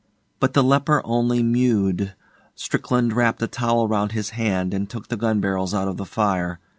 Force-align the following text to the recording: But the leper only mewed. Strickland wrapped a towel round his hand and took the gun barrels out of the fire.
But 0.39 0.53
the 0.53 0.63
leper 0.63 1.03
only 1.05 1.43
mewed. 1.43 2.15
Strickland 2.55 3.13
wrapped 3.13 3.39
a 3.43 3.47
towel 3.47 3.87
round 3.87 4.13
his 4.13 4.31
hand 4.31 4.73
and 4.73 4.89
took 4.89 5.09
the 5.09 5.15
gun 5.15 5.39
barrels 5.41 5.75
out 5.75 5.87
of 5.87 5.97
the 5.97 6.05
fire. 6.07 6.59